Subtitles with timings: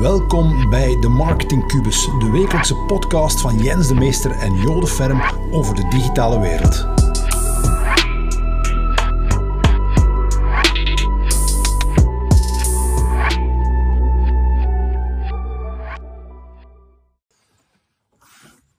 [0.00, 5.20] Welkom bij de Marketing Cubus, de wekelijkse podcast van Jens de Meester en Jode Ferm
[5.52, 6.86] over de digitale wereld.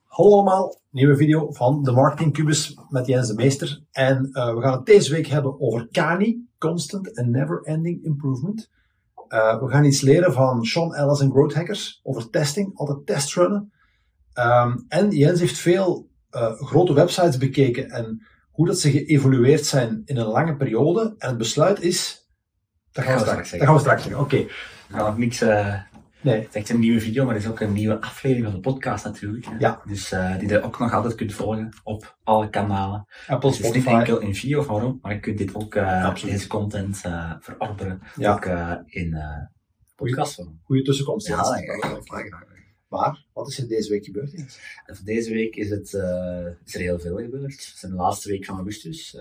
[0.06, 3.83] Hallo allemaal, nieuwe video van de Marketing Cubus met Jens de Meester.
[3.92, 8.69] En uh, we gaan het deze week hebben over CANI, Constant and Never Ending Improvement.
[9.34, 13.71] Uh, we gaan iets leren van Sean Ellis en Growth Hackers over testing, altijd testrunnen.
[14.40, 20.02] Um, en Jens heeft veel uh, grote websites bekeken en hoe dat ze geëvolueerd zijn
[20.06, 21.16] in een lange periode.
[21.18, 22.30] En het besluit is.
[22.92, 23.57] Dat gaan we straks zeggen.
[23.57, 24.21] Dat gaan we straks zeggen.
[24.21, 24.36] Oké.
[24.36, 25.06] Okay.
[25.06, 25.76] Nog niks uh,
[26.21, 26.39] Nee.
[26.39, 28.62] Het is echt een nieuwe video, maar het is ook een nieuwe aflevering van de
[28.70, 29.46] podcast natuurlijk.
[29.60, 29.82] Ja.
[29.86, 33.08] Dus uh, die je ook nog altijd kunt volgen op alle kanalen.
[33.28, 36.48] Apple, dus het is niet enkel in videovorm, maar je kunt dit ook, uh, deze
[36.48, 38.34] content uh, verorberen, ja.
[38.34, 38.45] ook
[38.86, 39.18] in
[39.95, 40.60] podcastvorm.
[40.64, 41.28] Goede tussenkomst.
[41.28, 41.44] Ja,
[42.88, 44.34] Maar, wat is er deze week gebeurd?
[44.86, 45.88] En voor deze week is, het,
[46.66, 47.52] is er heel veel gebeurd.
[47.52, 49.17] Het is de laatste week van augustus.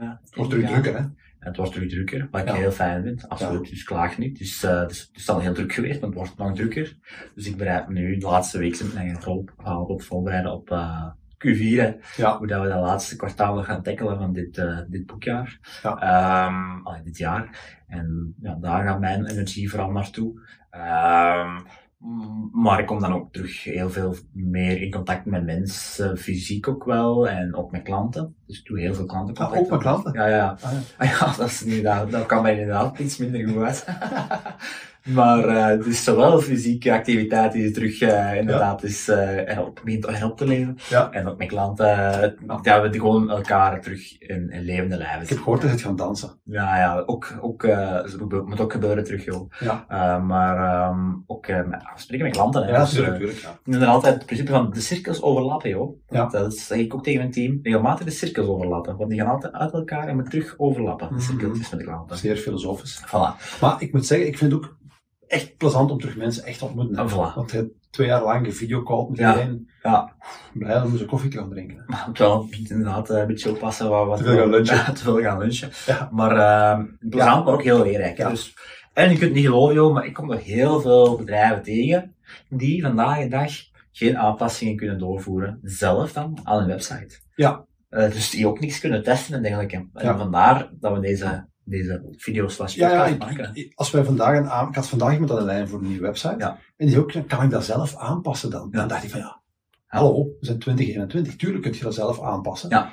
[0.00, 1.04] het wordt terug drukker, hè?
[1.44, 2.54] En het wordt terug drukker, wat ik ja.
[2.54, 3.28] heel fijn vind.
[3.28, 3.70] Absoluut, ja.
[3.70, 4.38] dus klaag niet.
[4.38, 6.96] Dus, uh, dus het is al heel druk geweest, maar het wordt nog drukker.
[7.34, 9.48] Dus ik bereid me nu de laatste week met mijn rol
[9.86, 11.06] op voorbereiden op uh,
[11.46, 11.94] Q4.
[12.16, 12.38] Ja.
[12.38, 15.58] Hoe dat we de laatste kwartaal gaan tackelen van dit, dit boekjaar.
[15.82, 16.46] Ja.
[16.46, 17.58] Um, allee, dit jaar.
[17.86, 20.40] En ja, daar gaat mijn energie vooral naartoe.
[20.70, 21.66] Um,
[22.52, 26.84] maar ik kom dan ook terug heel veel meer in contact met mensen, fysiek ook
[26.84, 28.34] wel, en ook met klanten.
[28.46, 29.36] Dus ik doe heel veel klanten.
[29.36, 30.12] Ah, ook met klanten?
[30.12, 30.56] Ja, ja.
[30.62, 30.78] Ah, ja.
[30.98, 33.84] Ah, ja dat, is inderdaad, dat kan mij inderdaad iets minder goed uit.
[35.04, 38.88] Maar uh, dus zowel fysieke activiteit die terug uh, inderdaad ja.
[38.88, 40.78] is uh, erop, begint erop te leven.
[40.88, 41.10] Ja.
[41.10, 45.38] En ook met klanten, dat we gewoon elkaar terug in, in levende lijven Ik heb
[45.38, 46.38] gehoord dat je het gaan dansen.
[46.44, 48.04] Ja, ja, ook, ook uh,
[48.44, 49.50] moet ook gebeuren terug, joh.
[49.60, 50.18] Ja.
[50.18, 52.62] Maar um, ook met afspreken met klanten.
[52.62, 52.70] Hè.
[52.70, 53.12] Ja, dus, natuurlijk.
[53.12, 53.58] natuurlijk ja.
[53.64, 55.96] Inderdaad, altijd het principe van de cirkels overlappen, joh.
[56.08, 56.26] Ja.
[56.26, 57.58] Dat zeg ik ook tegen mijn team.
[57.62, 58.96] Regelmatig de cirkels overlappen.
[58.96, 61.08] Want die gaan altijd uit elkaar en moeten terug overlappen.
[61.14, 62.16] De cirkeltjes met de klanten.
[62.16, 63.02] Zeer filosofisch.
[63.06, 63.60] Voilà.
[63.60, 64.76] Maar ik moet zeggen, ik vind ook
[65.28, 66.96] echt plezant om terug mensen echt te ontmoeten.
[66.96, 67.34] En voilà.
[67.34, 69.32] Want je twee jaar lang gevideocalled met Ja.
[69.32, 69.70] iedereen.
[69.82, 70.12] Ja.
[70.52, 71.84] Blij om ze koffie te gaan drinken.
[71.86, 73.88] Maar het wel inderdaad een beetje oppassen.
[73.88, 74.76] Wat, wat Te veel gaan lunchen.
[74.76, 75.70] Ja, te veel gaan lunchen.
[75.86, 76.08] Ja.
[76.12, 76.36] Maar
[76.78, 78.16] uh, plezant, maar ook heel leerrijk.
[78.16, 78.28] Ja.
[78.28, 78.54] Dus,
[78.92, 82.14] en je kunt het niet geloven, joh, maar ik kom nog heel veel bedrijven tegen
[82.48, 83.50] die vandaag de dag
[83.92, 87.18] geen aanpassingen kunnen doorvoeren, zelf dan, aan een website.
[87.34, 87.64] Ja.
[87.90, 89.76] Uh, dus die ook niks kunnen testen en dergelijke.
[89.76, 90.16] En Ja.
[90.18, 93.54] vandaar dat we deze, deze video's slash Ja, ja podcast ik, maken.
[93.54, 95.86] ik- als wij vandaag een aan, ik had vandaag iemand aan de lijn voor een
[95.88, 96.34] nieuwe website.
[96.38, 96.58] Ja.
[96.76, 98.68] En die ook, kan ik dat zelf aanpassen dan?
[98.70, 98.78] Ja.
[98.78, 99.42] Dan dacht ik van ja,
[99.86, 101.36] hallo, we zijn 2021.
[101.36, 102.68] Tuurlijk kun je dat zelf aanpassen.
[102.70, 102.92] Ja.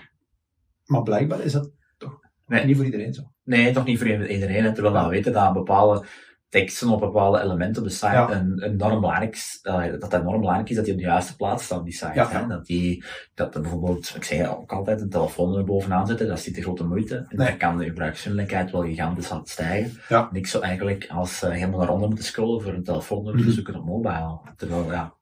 [0.86, 2.66] Maar blijkbaar is dat toch Nee.
[2.66, 3.32] niet voor iedereen zo.
[3.44, 4.74] Nee, toch niet voor iedereen.
[4.74, 6.06] Terwijl we weten dat bepaalde
[6.52, 8.32] teksten op bepaalde elementen op de site Ja.
[8.32, 11.64] een, enorm belangrijk, eh, dat het enorm belangrijk is dat die op de juiste plaats
[11.64, 12.12] staan op die site.
[12.14, 12.30] Ja.
[12.30, 12.48] Hè?
[12.48, 13.04] Dat die,
[13.34, 16.56] dat er bijvoorbeeld, ik zeg ook altijd, een telefoon er bovenaan zetten, dat is niet
[16.56, 17.16] de grote moeite.
[17.16, 17.48] En Nee.
[17.48, 20.00] dan kan de gebruiksvriendelijkheid wel gigantisch aan stijgen.
[20.10, 20.30] Ja.
[20.32, 23.50] Niks zo eigenlijk als eh, helemaal naar onder moeten scrollen voor een telefoonnummer Mhm.
[23.50, 24.40] te zoeken op mobile.
[24.58, 25.14] Terwijl, ja,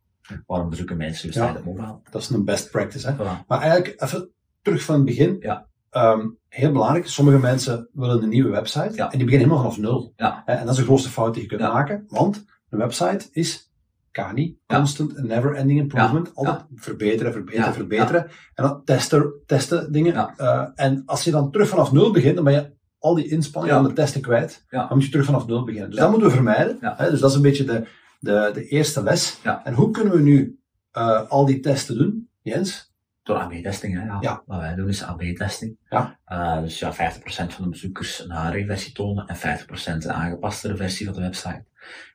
[0.45, 1.49] waarom bezoeken mensen dus Ja.
[1.57, 1.99] op mobile?
[2.09, 3.07] Dat is een best practice.
[3.07, 3.13] Hè?
[3.15, 3.45] Voilà.
[3.47, 4.29] Maar eigenlijk even
[4.61, 5.37] terug van het begin.
[5.39, 5.67] Ja.
[5.89, 9.11] Ehm, heel belangrijk, sommige mensen willen een nieuwe website Ja.
[9.11, 10.13] en die beginnen helemaal vanaf nul.
[10.15, 10.43] Ja.
[10.45, 13.67] En dat is de grootste fout die je kunt maken, want een website is
[14.11, 16.35] KANI, constant and never ending improvement.
[16.35, 18.23] Altijd verbeteren, verbeteren, verbeteren.
[18.53, 20.33] En dan testen, testen dingen.
[20.37, 23.73] Eh, en als je dan terug vanaf nul begint, dan ben je al die inspanning
[23.73, 23.79] Ja.
[23.79, 24.65] aan de testen kwijt.
[24.69, 25.89] Dan moet je terug vanaf nul beginnen.
[25.89, 26.77] Dus dat moeten we vermijden.
[26.81, 27.87] Hè, dus dat is een beetje de,
[28.19, 29.39] de, de eerste les.
[29.63, 30.59] En hoe kunnen we nu
[30.91, 32.29] eh, al die testen doen?
[32.41, 32.88] Jens?
[33.29, 34.05] Door AB-testing, hè.
[34.05, 34.17] Ja.
[34.21, 34.43] Ja.
[34.45, 35.77] Wat wij doen is AB-testing.
[35.89, 36.19] Ja.
[36.27, 36.95] Uh, dus ja, 50%
[37.27, 39.39] van de bezoekers een HRE-versie tonen en 50%
[39.85, 41.65] een aangepaste versie van de website.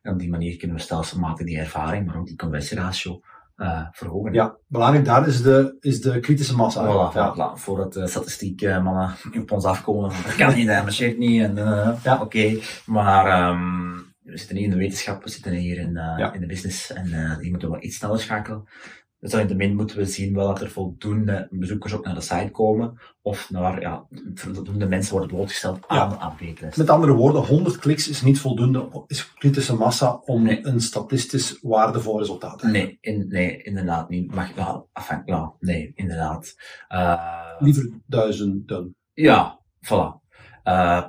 [0.02, 3.20] En op die manier kunnen we stelselmatig die ervaring, maar ook die conversieratio
[3.56, 4.32] uh, verhogen.
[4.32, 6.82] Ja, belangrijk daar is de, is de kritische massa.
[6.84, 7.34] Voilà, ja.
[7.34, 10.10] voilà, voordat de statistiek uh, mannen op ons afkomen.
[10.26, 11.42] Dat kan niet, dat marcheert niet.
[11.42, 12.20] En, uh, Ja.
[12.20, 13.92] Oké, maar um,
[14.22, 16.32] we zitten niet in de wetenschap, we zitten hier in, uh, Ja.
[16.32, 18.68] in de business en uh, hier moeten we wel iets sneller schakelen.
[19.30, 22.98] Dus min moeten we zien wel dat er voldoende bezoekers ook naar de site komen,
[23.22, 26.76] of naar, ja, voldoende mensen worden blootgesteld aan de AB-test.
[26.76, 30.66] Met andere woorden, 100 kliks is niet voldoende, is kritische massa om Nee.
[30.66, 32.82] een statistisch waardevol resultaat te hebben.
[32.82, 34.34] Nee, in, nee, inderdaad niet.
[34.34, 36.54] Mag, ja, enfin, ja, nee, inderdaad.
[36.88, 38.96] Uh, Liever duizenden.
[39.12, 40.22] Ja, voilà.
[40.64, 41.04] Uh,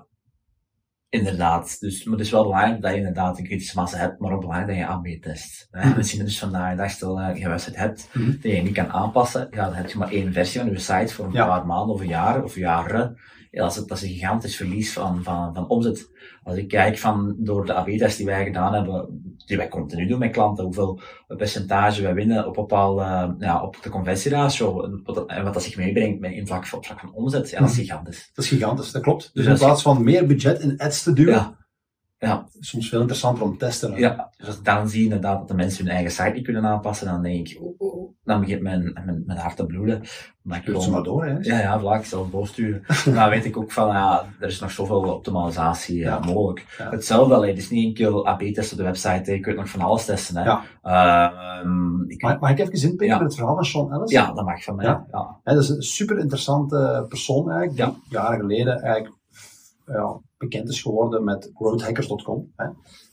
[1.10, 1.80] inderdaad.
[1.80, 4.40] Dus, maar het is wel belangrijk dat je inderdaad een kritische massa hebt, maar ook
[4.42, 5.68] belangrijk dat je AB-test.
[5.72, 5.94] Mhm.
[5.96, 8.31] We zien dus vandaag de dag, stel dat je website hebt, Mhm.
[8.42, 11.13] die je niet kan aanpassen, ja, dan heb je maar één versie van je site
[11.13, 11.46] voor een Ja.
[11.46, 13.18] paar maanden of een jaar of jaren.
[13.62, 16.10] Dat, is, dat is een gigantisch verlies van, van, van omzet.
[16.44, 20.19] Als ik kijk van door de AB-test die wij gedaan hebben, die wij continu doen
[20.19, 24.84] met klanten, hoeveel percentage wij winnen op bepaalde, ja, op de conversieratio,
[25.28, 27.75] en wat dat zich meebrengt met in vlak, op vlak van omzet, ja, dat is
[27.75, 28.30] gigantisch.
[28.34, 29.30] Dat is gigantisch, dat klopt.
[29.34, 31.66] Dus in plaats van meer budget in ads te duwen, ja
[32.25, 32.48] ja.
[32.60, 33.98] soms veel interessanter om te testen.
[33.98, 36.66] Ja, dus als ik dan zie inderdaad dat de mensen hun eigen site niet kunnen
[36.66, 37.60] aanpassen, dan denk ik.
[38.25, 40.01] Dan begint mijn, mijn, mijn hart te bloeden.
[40.42, 41.38] Maar ik gewoon, maar door, hè?
[41.39, 42.83] Ja, ja, vlak, ik zal het doorsturen.
[43.13, 46.19] dan weet ik ook van, ja, er is nog zoveel optimalisatie ja.
[46.19, 46.75] mogelijk.
[46.77, 46.89] Ja.
[46.89, 50.06] Hetzelfde, alleen, het is niet enkel AB-testen op de website, je kunt nog van alles
[50.06, 50.38] testen.
[50.38, 50.44] Hè.
[50.83, 51.30] Uh,
[52.07, 54.12] ik, mag, mag ik even inpikken met het verhaal van Sean Ellis?
[54.12, 54.86] Ja, dat mag van mij.
[54.86, 55.39] Ja.
[55.44, 59.16] Dat is een super interessante persoon eigenlijk, die jaren geleden eigenlijk
[59.86, 62.54] ja, bekend is geworden met growthhackers.com.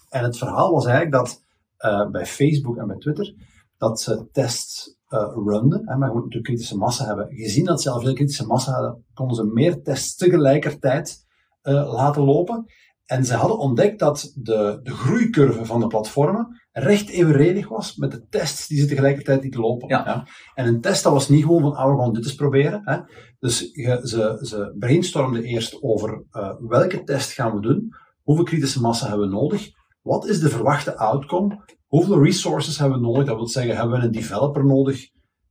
[0.08, 1.44] En het verhaal was eigenlijk dat
[1.78, 3.34] uh, bij Facebook en bij Twitter
[3.82, 5.82] dat ze tests runden.
[5.84, 7.26] Hè, maar je moet natuurlijk kritische massa hebben.
[7.30, 11.26] Gezien dat ze al veel kritische massa hadden, konden ze meer tests tegelijkertijd
[11.62, 12.66] uh, laten lopen.
[13.04, 18.10] En ze hadden ontdekt dat de, de groeicurve van de platformen recht evenredig was met
[18.10, 19.88] de tests die ze tegelijkertijd lieten lopen.
[19.88, 20.26] Ja.
[20.54, 22.80] En een test dat was niet gewoon van, ah, we gaan dit eens proberen.
[22.84, 22.98] Hè.
[23.38, 28.80] Dus je, ze, ze brainstormden eerst over uh, welke test gaan we doen, hoeveel kritische
[28.80, 29.70] massa hebben we nodig,
[30.02, 34.04] wat is de verwachte outcome, hoeveel resources hebben we nodig, dat wil zeggen, hebben we
[34.04, 35.10] een developer nodig,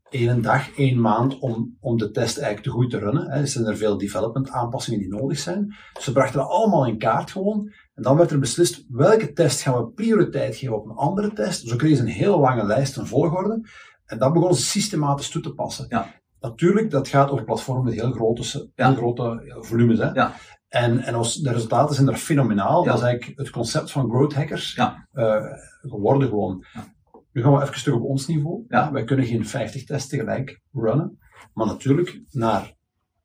[0.10, 3.32] één dag, één maand om, om de test eigenlijk te goed te runnen.
[3.32, 3.40] Hè.
[3.40, 5.76] Er zijn er veel development aanpassingen die nodig zijn.
[6.00, 7.72] Ze brachten dat allemaal in kaart gewoon.
[7.94, 11.68] En dan werd er beslist welke test gaan we prioriteit geven op een andere test.
[11.68, 13.70] Zo kregen ze een hele lange lijst en volgorde.
[14.06, 15.86] En dat begonnen ze systematisch toe te passen.
[15.90, 16.20] Ja.
[16.40, 20.00] Natuurlijk, dat gaat over platformen met heel grote, heel grote volumes.
[20.00, 20.12] Hè.
[20.12, 20.34] Ja.
[20.72, 22.84] En, en als, de resultaten zijn er fenomenaal.
[22.84, 25.08] Dat is eigenlijk het concept van growth hackers ja.
[25.14, 25.44] uh,
[25.82, 26.66] geworden gewoon.
[27.32, 28.66] Nu gaan we even terug op ons niveau.
[28.68, 28.92] Ja.
[28.92, 31.20] Wij kunnen geen 50 tests tegelijk runnen.
[31.54, 32.74] Maar natuurlijk, naar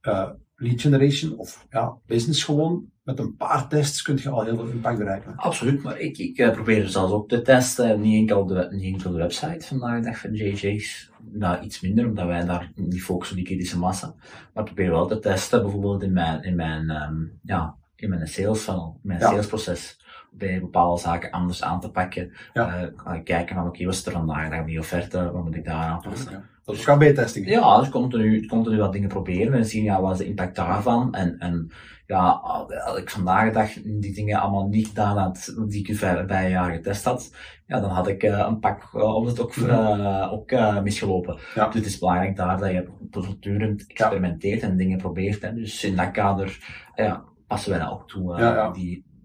[0.03, 4.57] uh, lead generation of ja, business gewoon, met een paar tests kun je al heel
[4.57, 5.37] veel impact bereiken.
[5.37, 8.01] Absoluut, maar ik, ik uh, probeer er zelfs ook te testen.
[8.01, 11.11] Niet enkel de, niet enkel de website vandaag de dag van JJ's.
[11.33, 14.15] Nou, iets minder, omdat wij daar niet focussen op die kritische massa.
[14.55, 18.27] Maar ik probeer wel te testen, bijvoorbeeld in mijn, in mijn, um, ja, in mijn
[18.27, 19.29] sales funnel, mijn ja.
[19.29, 19.99] salesproces
[20.39, 22.33] bij bepaalde zaken anders aan te pakken.
[22.53, 22.91] Ja.
[23.07, 25.65] Uh, kijken van oké, okay, wat is er vandaag dan die offerte, wat moet ik
[25.65, 26.33] daar aanpassen.
[26.33, 26.43] Ja.
[26.65, 27.49] Dat is ook testing.
[27.49, 31.15] Ja, dus continu, continu wat dingen proberen en zien ja, wat is de impact daarvan.
[31.15, 31.71] En, en
[32.07, 32.29] ja,
[32.85, 36.51] als ik vandaag de dag die dingen allemaal niet gedaan had, die ik bij een
[36.51, 37.35] jaar getest had,
[37.67, 41.39] ja, dan had ik uh, een pak uh, om het ook, uh, ook uh, misgelopen.
[41.55, 41.67] Ja.
[41.67, 44.69] Dus het is belangrijk daar dat je voortdurend experimenteert ja.
[44.69, 45.43] en dingen probeert.
[45.43, 45.55] Hè.
[45.55, 46.59] Dus in dat kader
[46.95, 48.39] ja, passen wij dat ook toe.
[48.39, 48.73] Ja,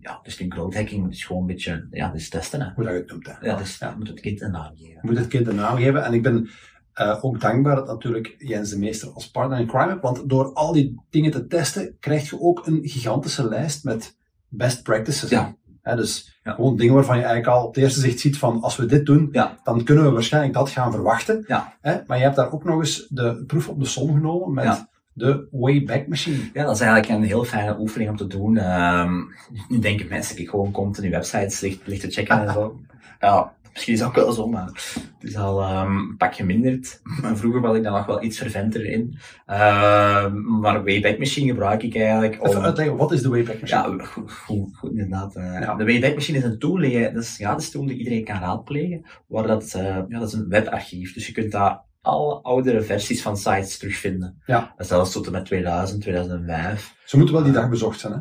[0.01, 0.19] ja.
[0.23, 2.61] Dus die growth hacking is gewoon een beetje, ja, dus testen.
[2.61, 2.71] Hè.
[2.75, 3.27] Hoe dat je het noemt.
[3.27, 3.47] Hè.
[3.47, 3.95] Ja, dus ja.
[3.97, 4.99] moet het kind een naam geven.
[5.01, 6.03] Moet het kind een naam geven.
[6.03, 6.49] En ik ben
[6.95, 10.01] uh, ook dankbaar dat natuurlijk Jens de Meester als partner in crime hebt.
[10.01, 14.17] Want door al die dingen te testen, krijg je ook een gigantische lijst met
[14.47, 15.29] best practices.
[15.29, 15.55] Ja.
[15.81, 16.53] He, dus ja.
[16.53, 19.05] gewoon dingen waarvan je eigenlijk al op het eerste zicht ziet van als we dit
[19.05, 19.57] doen, ja.
[19.63, 21.43] dan kunnen we waarschijnlijk dat gaan verwachten.
[21.47, 21.77] Ja.
[21.81, 24.89] He, maar je hebt daar ook nog eens de proef op de som genomen met
[25.13, 26.49] de Wayback Machine.
[26.53, 28.71] Ja, dat is eigenlijk een heel fijne oefening om te doen.
[28.79, 29.29] Um,
[29.67, 32.79] nu denken mensen dat ik gewoon continu websites ligt, ligt te checken en zo.
[33.19, 37.01] Ja, Misschien is dat ook wel zo, maar het is al um, een pak geminderd.
[37.33, 39.17] Vroeger was ik dan nog wel iets verventer in.
[39.47, 42.47] Uh, maar Wayback Machine gebruik ik eigenlijk om...
[42.47, 43.97] Even uitleggen, wat is de Wayback Machine?
[43.97, 45.35] Ja, goed, goed, goed inderdaad.
[45.35, 45.75] Uh, ja.
[45.75, 47.97] De Wayback Machine is een tool, die, dat is, ja, dat is een tool die
[47.97, 49.05] iedereen kan raadplegen.
[49.27, 51.13] Waar dat, uh, ja, dat is een webarchief.
[51.13, 54.41] Dus je kunt daar alle oudere versies van sites terugvinden.
[54.45, 54.73] Ja.
[54.77, 56.95] Zelfs tot en met 2000, 2005.
[57.05, 58.19] Ze moeten wel die dag bezocht zijn, hè?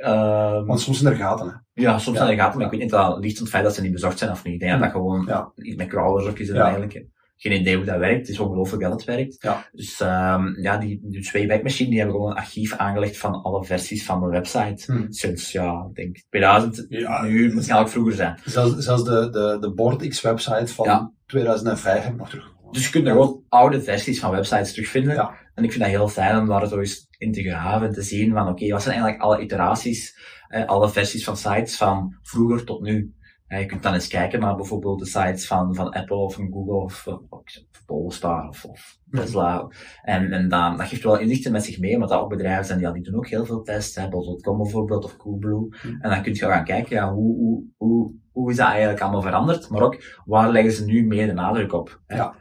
[0.00, 1.82] Um, Want soms zijn er gaten, hè?
[1.82, 2.24] Ja, soms ja.
[2.24, 3.92] zijn er gaten, maar ik weet niet dat ligt aan het feit dat ze niet
[3.92, 4.54] bezocht zijn of niet.
[4.54, 5.52] Ik denk dat dat gewoon ja.
[5.56, 7.06] iets met crawlers ook is eigenlijk.
[7.40, 8.18] Geen idee hoe dat werkt.
[8.18, 9.36] Het is ongelooflijk dat het werkt.
[9.42, 9.68] Ja.
[9.72, 13.64] Dus um, ja, die, die Wayback Machine, die hebben gewoon een archief aangelegd van alle
[13.64, 14.92] versies van de website.
[14.92, 15.12] Hmm.
[15.12, 16.86] Sinds, ja, ik denk 2000.
[16.88, 17.22] Ja.
[17.22, 18.38] Nu moet het vroeger zijn.
[18.44, 21.12] Zelfs, zelfs de, de, de BoardX website van ja.
[21.26, 22.56] 2005 heb ik nog terug.
[22.70, 25.14] Dus je kunt er gewoon oude versies van websites terugvinden.
[25.14, 25.34] Ja.
[25.54, 28.02] En ik vind dat heel fijn om daar zo eens in te graven en te
[28.02, 30.16] zien van oké, okay, wat zijn eigenlijk alle iteraties
[30.48, 33.14] eh, alle versies van sites van vroeger tot nu.
[33.48, 36.74] Je kunt dan eens kijken naar bijvoorbeeld de sites van, van Apple of van Google
[36.74, 37.42] of, of,
[37.86, 39.68] Polestar of, of Tesla.
[40.02, 42.78] En, en dan, dat geeft wel inzichten met zich mee, want dat ook bedrijven zijn
[42.78, 45.58] die, die doen ook heel veel tests, Bol.com bijvoorbeeld of Coolblue.
[45.58, 45.98] Mm.
[46.00, 49.22] En dan kun je gaan kijken, ja, hoe, hoe, hoe, hoe is dat eigenlijk allemaal
[49.22, 52.00] veranderd, maar ook waar leggen ze nu meer de nadruk op.
[52.06, 52.16] Hè?
[52.16, 52.34] Ja.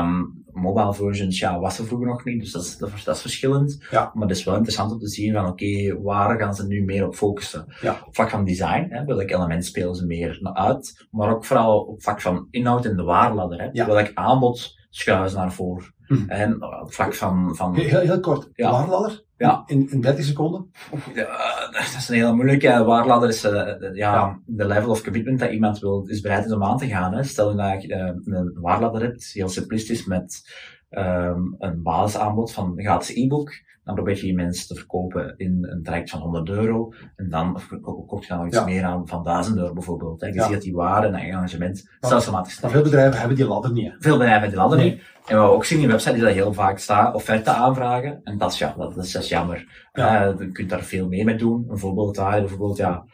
[0.00, 3.14] Um, mobile versions, ja, was er vroeger nog niet, dus dat is, dat is, dat
[3.14, 3.84] is verschillend.
[3.90, 4.10] Ja.
[4.14, 6.84] Maar het is wel interessant om te zien van, oké, okay, waar gaan ze nu
[6.84, 7.74] meer op focussen?
[7.80, 8.00] Ja.
[8.06, 11.80] Op vlak van design, hè, welk element spelen ze meer naar uit, maar ook vooral
[11.80, 13.68] op vlak van inhoud en de waarladder, hè.
[13.72, 13.86] Ja.
[13.86, 15.94] Welk aanbod schuiven ze naar voren?
[16.06, 16.28] Hm.
[16.28, 17.56] En op vlak van...
[17.56, 18.70] van heel, heel kort, Ja.
[18.70, 19.24] waarladder?
[19.38, 19.62] Ja.
[19.66, 20.70] In, in 30 seconden?
[21.14, 21.26] Ja,
[21.70, 22.84] dat is een hele moeilijke.
[22.84, 24.40] Waarladder is uh, de, ja, Ja.
[24.46, 27.14] de level of commitment dat iemand wil, is bereid is om aan te gaan.
[27.14, 27.22] Hè.
[27.22, 30.50] Stel je dat je eh, een waarladder hebt, heel simplistisch, met
[30.88, 33.52] ehm, een basisaanbod van gratis e-book.
[33.84, 36.92] Dan probeer je je mensen te verkopen in een traject van 100 euro.
[37.16, 38.64] En dan koop je dan nog iets Ja.
[38.64, 40.20] meer aan van 1000 euro bijvoorbeeld.
[40.20, 40.26] Hè.
[40.26, 40.42] Je Ja.
[40.42, 42.74] ziet dat die waarde en engagement stelselmatig stijgt.
[42.74, 43.84] veel bedrijven hebben die ladder niet.
[43.84, 43.90] hè.
[43.98, 44.90] Veel bedrijven hebben die ladder Nee.
[44.90, 45.02] niet.
[45.26, 48.20] En wat we ook zien in website is dat heel vaak staat offerte aanvragen.
[48.24, 49.88] En dat is, ja, dat is, dat is jammer.
[49.92, 50.26] Ja.
[50.26, 51.64] Eh, je kunt daar veel meer mee doen.
[51.68, 53.04] Een voorbeeld daar, bijvoorbeeld, ja,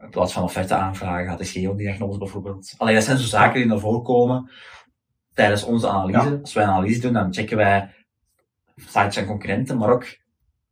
[0.00, 2.74] in plaats van offerte aanvragen gaat de geodiagnose bijvoorbeeld.
[2.78, 4.50] Alleen dat zijn zo zaken die naar voren komen
[5.34, 6.38] tijdens onze analyse.
[6.42, 7.94] Als wij een analyse doen, dan checken wij
[8.76, 10.04] sites en concurrenten, maar ook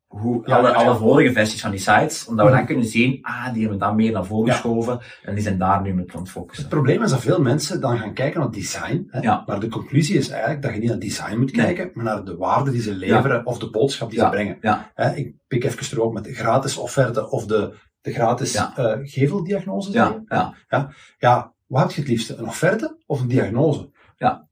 [0.06, 0.84] hoe, Ja, alle, ja, ja.
[0.86, 2.58] alle vorige versies van die sites, omdat we Mhm.
[2.60, 4.52] dan kunnen zien, ah, die hebben dan meer naar voren Ja.
[4.52, 6.64] geschoven en die zijn daar nu mee aan het focussen.
[6.64, 9.06] Het probleem is dat veel mensen dan gaan kijken naar design.
[9.10, 9.20] Hè?
[9.20, 9.42] Ja.
[9.46, 11.66] Maar de conclusie is eigenlijk dat je niet naar design moet Nee.
[11.74, 14.24] kijken, maar naar de waarde die ze leveren of de boodschap die Ja.
[14.24, 14.58] ze brengen.
[14.60, 14.90] Ja.
[14.94, 18.72] Hè, ik pik even erop met de gratis offerte of de, de gratis Ja.
[18.76, 19.92] eh, geveldiagnose.
[19.92, 20.54] Ja, je?
[20.68, 20.90] ja.
[21.18, 22.36] ja, wat heb je het liefste?
[22.36, 23.90] Een offerte of een diagnose?
[24.16, 24.48] Ja,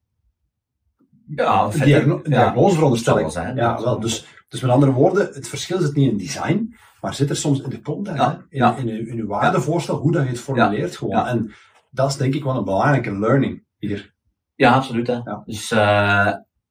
[1.36, 2.42] Een diagno- een ja.
[2.42, 4.00] diagnose veronderstel zijn, Ja, wel.
[4.00, 7.60] Dus, dus met andere woorden, het verschil zit niet in design, maar zit er soms
[7.60, 8.76] in de content, Ja, in, ja.
[8.76, 11.16] in, in uw waardevoorstel, hoe dat je het formuleert gewoon.
[11.16, 11.26] ja.
[11.28, 11.52] En
[11.90, 14.14] dat is denk ik wel een belangrijke learning hier.
[14.54, 15.06] Ja, absoluut.
[15.06, 15.12] Hè.
[15.24, 15.42] Ja.
[15.44, 15.78] Dus, uh,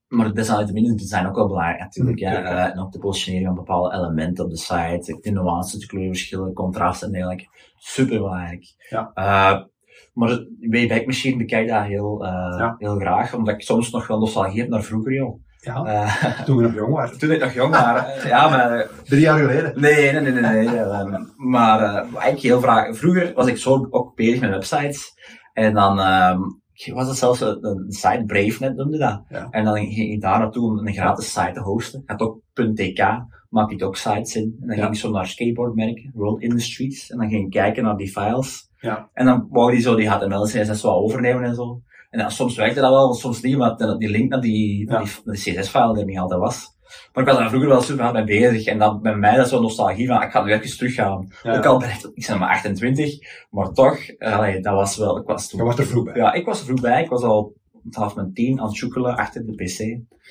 [0.07, 2.19] maar het design ook wel belangrijk natuurlijk.
[2.19, 5.79] Mm, tuurlijk, Eh, en ook de positionering van bepaalde elementen op de site, de nuances,
[5.79, 7.45] de kleurverschillen, contrast en dergelijke.
[7.77, 8.75] Super belangrijk.
[8.89, 9.11] Ja.
[9.15, 9.63] Uh,
[10.13, 12.75] maar Wayback Machine bekijk dat heel, uh, Ja.
[12.77, 15.39] heel graag, omdat ik soms nog wel nostalgie heb naar vroeger, joh.
[15.59, 17.17] Ja, Uh, toen we nog jong waren.
[17.19, 18.23] toen ik nog jong was.
[18.27, 19.81] ja, maar Drie jaar geleden.
[19.81, 20.67] Nee, nee, nee, nee.
[20.67, 22.97] nee, ehm, maar uh, ik heel vraag.
[22.97, 25.13] Vroeger was ik zo ook bezig met websites.
[25.53, 26.61] En dan um,
[26.93, 29.23] was het zelfs een, een site, BraveNet noemde dat.
[29.29, 29.47] Ja.
[29.49, 32.03] En dan ging ik daar naartoe om een gratis site te hosten.
[32.05, 33.03] Had ook .tk,
[33.49, 34.57] maak ik ook sites in.
[34.61, 34.81] En dan Ja.
[34.83, 37.09] ging ik zo naar skateboardmerken, World Industries.
[37.09, 38.66] En dan ging ik kijken naar die files.
[38.79, 39.09] Ja.
[39.13, 41.81] En dan wou die zo die HTML, CSS wel overnemen en zo.
[42.09, 44.93] En dan, soms werkte dat wel, soms niet, maar die link naar die, Ja.
[44.93, 46.75] naar die, die CSS-file er niet altijd was.
[47.13, 48.65] Maar ik was daar vroeger wel super hard mee bezig.
[48.65, 51.27] En dan bij mij dat is zo'n nostalgie van, ik ga nu even teruggaan.
[51.43, 51.57] Ja.
[51.57, 53.13] Ook al ben ik, ik ben maar 28,
[53.49, 55.59] maar toch, allee, dat was wel, ik was toen...
[55.59, 56.15] Je was er vroeg bij.
[56.15, 57.03] Ja, ik was er vroeg bij.
[57.03, 57.53] Ik was al
[57.89, 59.77] vanaf mijn tien aan het zoekelen achter de pc.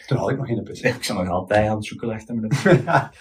[0.06, 0.82] Toen had ik nog geen PC.
[1.00, 2.84] Ik ben nog altijd aan het zoekelen achter mijn pc.
[2.84, 3.12] ja.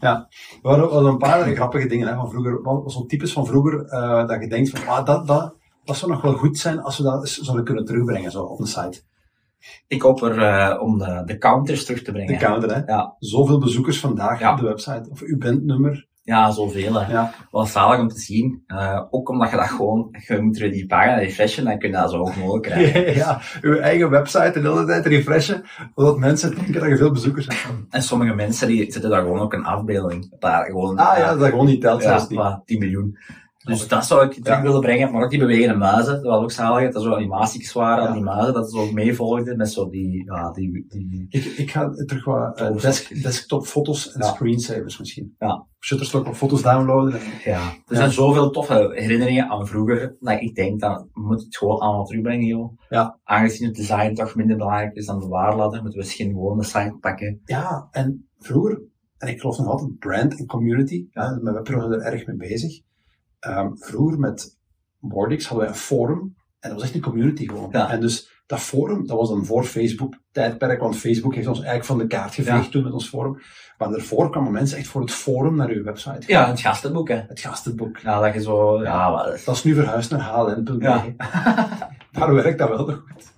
[0.00, 0.28] ja.
[0.62, 2.62] We hadden, we hadden een paar grappige dingen hè, van vroeger.
[2.62, 5.96] Wat was zo'n types van vroeger uh, dat je denkt van, ah, dat, dat, dat
[5.96, 9.02] zou nog wel goed zijn als we dat zouden kunnen terugbrengen zo, op een site.
[9.86, 12.32] Ik hoop er uh, om de, de counters terug te brengen.
[12.32, 12.92] De counter, hè?
[12.92, 13.16] Ja.
[13.18, 14.52] Zoveel bezoekers vandaag Ja.
[14.52, 15.10] op de website.
[15.10, 16.08] Of uw bandnummer.
[16.26, 17.00] Ja, zoveel.
[17.00, 17.12] Hè.
[17.12, 17.32] Ja.
[17.50, 18.64] Wel zalig om te zien.
[18.68, 22.10] Uh, ook omdat je dat gewoon, je moet die pagina refreshen, dan kun je dat
[22.10, 23.14] zo hoog mogelijk krijgen.
[23.14, 25.64] ja, uw eigen website de hele tijd refreshen,
[25.94, 27.66] zodat mensen denken dat je veel bezoekers hebt.
[27.90, 30.34] En sommige mensen die zetten daar gewoon ook een afbeelding.
[30.38, 32.38] Daar gewoon, Ah ja, dat gewoon niet telt ja, zelfs niet.
[32.38, 33.18] maar 10 miljoen.
[33.66, 35.12] Dus dat zou ik terug willen brengen.
[35.12, 36.92] Maar ook die bewegende muizen, dat was ook zalig.
[36.92, 40.24] Dat er zo animaties waren aan die muizen, dat ze zo meevolgden met zo die,
[40.24, 44.98] ja, die, die Ik, ik ga terug wat uh, Oh, desk, desktop foto's en screensavers
[44.98, 45.34] misschien.
[45.38, 45.66] Ja.
[45.80, 47.20] Shutterstock of foto's downloaden.
[47.20, 51.56] En, Ja, er zijn zoveel toffe herinneringen aan vroeger, dat ik denk, dat moet het
[51.56, 52.78] gewoon allemaal terugbrengen, joh.
[52.88, 53.18] Ja.
[53.24, 56.64] Aangezien het design toch minder belangrijk is dan de waarladder, moeten we misschien gewoon de
[56.64, 57.40] site pakken.
[57.44, 58.82] ja, en vroeger,
[59.18, 62.26] en ik geloof nog altijd brand en community, ja, met webpro zijn we er erg
[62.26, 62.84] mee bezig.
[63.40, 64.56] Ehm, vroeger met
[64.98, 67.68] Bordix hadden wij een forum en dat was echt een community gewoon.
[67.72, 67.90] Ja.
[67.90, 71.86] En dus dat forum, dat was dan voor Facebook tijdperk, want Facebook heeft ons eigenlijk
[71.86, 72.70] van de kaart geveegd Ja.
[72.70, 73.40] toen met ons forum.
[73.78, 76.22] Maar daarvoor kwamen mensen echt voor het forum naar uw website.
[76.26, 77.22] Ja, het gastenboek, hè.
[77.28, 77.98] Het gastenboek.
[77.98, 80.78] Ja, dat je zo, ja, Dat is nu verhuisd naar hln.be.
[80.80, 81.04] Ja.
[82.12, 83.32] Daar werkt dat wel nog goed.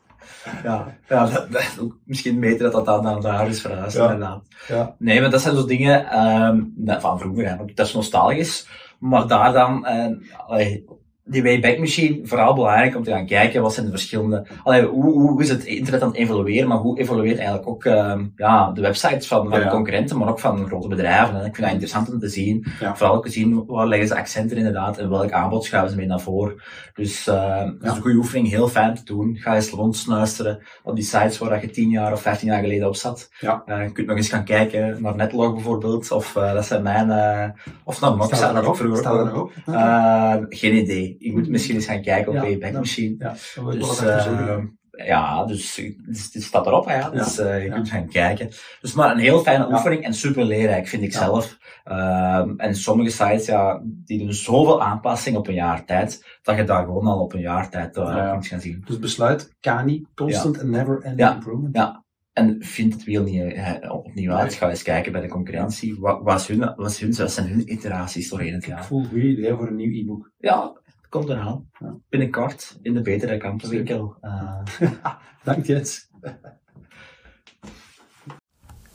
[0.62, 1.74] ja, ja dat, dat,
[2.04, 4.02] misschien beter dat dat dan daar is verhuisd, Ja.
[4.02, 4.42] inderdaad.
[4.68, 4.94] Ja.
[4.98, 6.62] Nee, maar dat zijn zo dingen ehm,
[7.00, 8.68] van vroeger, hè, dat is nostalgisch.
[8.98, 10.84] Maar daar dan, eh, allee,
[11.28, 15.12] die Wayback Machine, vooral belangrijk om te gaan kijken, wat zijn de verschillende, allee, hoe,
[15.12, 18.80] hoe is het internet aan het evolueren, maar hoe evolueert eigenlijk ook ehm, ja, de
[18.80, 19.64] websites van, van Ja, ja.
[19.64, 21.37] de concurrenten, maar ook van grote bedrijven.
[21.37, 22.66] Ik vind dat interessant om te zien.
[22.80, 22.97] Ja.
[22.97, 26.06] Vooral ook te zien, waar leggen ze accenten inderdaad, en welk aanbod schuiven ze mee
[26.06, 26.62] naar voren.
[26.94, 27.37] Dus eh
[27.80, 29.37] dat is een goede oefening, heel fijn te doen.
[29.37, 32.97] Ga eens rondsnuisteren op die sites waar je 10 jaar of 15 jaar geleden op
[32.97, 33.30] zat.
[33.40, 33.62] Ja.
[33.66, 37.08] Eh, je kunt nog eens gaan kijken naar Netlog bijvoorbeeld, of uh, dat zijn mijn,
[37.08, 39.25] uh, of naar Moxa, dat vroeger er ook.
[39.25, 39.52] nog op?
[39.66, 41.16] Uh, geen idee.
[41.18, 42.78] Je moet misschien eens gaan kijken op Ja, Wayback ja.
[42.78, 43.14] Machine.
[43.18, 44.78] Ja, wil ik wel Dus, uh, zoeken.
[44.90, 45.75] ja, dus
[46.06, 47.10] dus het staat erop, hè, ja.
[47.10, 47.75] Dus uh, je ja.
[47.75, 48.48] kunt gaan kijken.
[48.80, 49.72] Dus maar een heel fijne Ja.
[49.72, 51.18] oefening en super leerrijk, vind ik Ja.
[51.18, 51.58] zelf.
[51.84, 56.64] Um, en sommige sites, ja, die doen zoveel aanpassingen op een jaar tijd, dat je
[56.64, 58.30] daar gewoon al op een jaar tijd uh, Ja, ja.
[58.32, 58.82] kunt gaan zien.
[58.87, 61.34] Dus besluit, Kani, constant and never ending Ja.
[61.34, 61.76] improvement.
[61.76, 62.04] Ja.
[62.32, 64.54] en vind het wiel niet eh, opnieuw uit.
[64.54, 65.96] Ga eens kijken bij de concurrentie.
[66.00, 68.84] Wat, wat, is hun, hun, wat zijn hun iteraties doorheen het Ik jaar?
[68.84, 70.30] voel een goed idee voor een nieuw e-book.
[70.38, 70.72] Ja,
[71.08, 71.70] komt eraan.
[71.78, 71.96] Ja.
[72.08, 74.16] Binnenkort in de betere kampenwinkel.
[74.20, 74.60] Eh,
[75.44, 76.08] Dank Jens.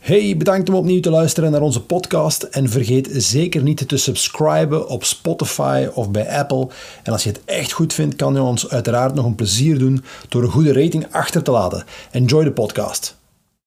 [0.03, 2.43] Hey, bedankt om opnieuw te luisteren naar onze podcast.
[2.43, 6.67] En vergeet zeker niet te subscriben op Spotify of bij Apple.
[7.03, 10.03] En als je het echt goed vindt, kan je ons uiteraard nog een plezier doen
[10.29, 11.83] door een goede rating achter te laten.
[12.11, 13.22] Enjoy de podcast.